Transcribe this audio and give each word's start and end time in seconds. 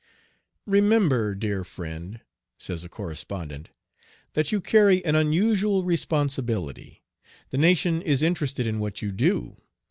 "Remember, 0.65 1.35
dear 1.35 1.63
friend," 1.63 2.21
says 2.57 2.83
a 2.83 2.89
correspondent, 2.89 3.69
"that 4.33 4.51
you 4.51 4.59
carry 4.59 5.05
an 5.05 5.13
unusual 5.13 5.83
responsibility. 5.83 7.03
The 7.51 7.59
nation 7.59 8.01
is 8.01 8.23
interested 8.23 8.65
in 8.65 8.79
what 8.79 9.03
you 9.03 9.11
do. 9.11 9.61